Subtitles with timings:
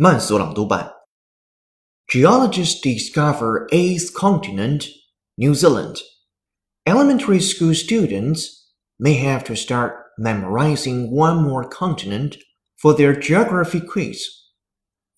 [0.00, 0.92] 慢速朗读版。
[2.06, 4.86] Geologists discover eighth continent,
[5.36, 6.00] New Zealand.
[6.84, 12.36] Elementary school students may have to start memorizing one more continent
[12.76, 14.20] for their geography quiz.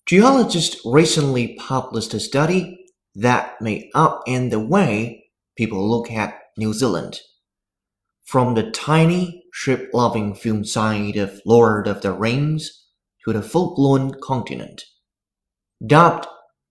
[0.05, 5.25] Geologists recently published a study that may upend the way
[5.55, 7.19] people look at New Zealand.
[8.25, 12.82] From the tiny, ship loving film side of Lord of the Rings
[13.24, 14.82] to the full-blown continent.
[15.84, 16.26] Dubbed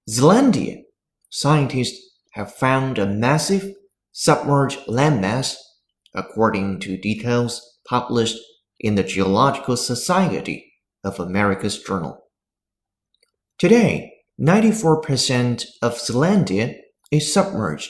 [0.09, 0.84] Zealandia,
[1.30, 1.99] scientists
[2.34, 3.73] have found a massive
[4.11, 5.55] submerged landmass,
[6.13, 8.38] according to details published
[8.80, 12.20] in the Geological Society of America's journal.
[13.58, 16.75] Today, 94% of Zealandia
[17.11, 17.89] is submerged.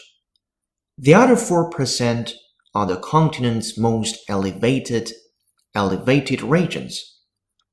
[0.97, 2.33] The other 4%
[2.75, 5.11] are the continent's most elevated
[5.75, 7.19] elevated regions,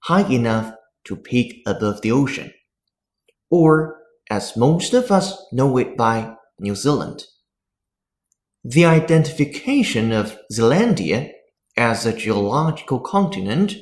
[0.05, 2.53] high enough to peak above the ocean,
[3.51, 3.99] or
[4.31, 7.25] as most of us know it by New Zealand.
[8.63, 11.33] The identification of Zealandia
[11.77, 13.75] as a geological continent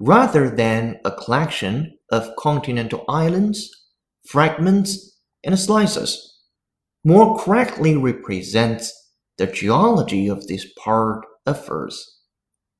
[0.00, 3.70] rather than a collection of continental islands,
[4.26, 6.34] fragments, and slices
[7.04, 8.92] more correctly represents
[9.36, 12.02] the geology of this part of Earth,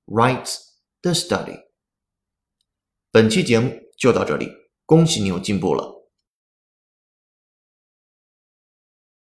[0.09, 1.64] writes the study.
[3.15, 4.49] 本期节目就到这里，
[4.85, 5.94] 恭喜你有进步了。